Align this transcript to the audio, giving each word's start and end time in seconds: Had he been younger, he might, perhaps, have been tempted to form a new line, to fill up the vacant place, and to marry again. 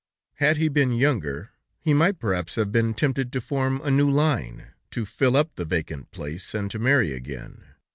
Had 0.37 0.57
he 0.57 0.67
been 0.67 0.93
younger, 0.93 1.51
he 1.79 1.93
might, 1.93 2.17
perhaps, 2.17 2.55
have 2.55 2.71
been 2.71 2.95
tempted 2.95 3.31
to 3.31 3.39
form 3.39 3.79
a 3.83 3.91
new 3.91 4.09
line, 4.09 4.71
to 4.89 5.05
fill 5.05 5.37
up 5.37 5.53
the 5.53 5.63
vacant 5.63 6.09
place, 6.09 6.55
and 6.55 6.71
to 6.71 6.79
marry 6.79 7.13
again. 7.13 7.67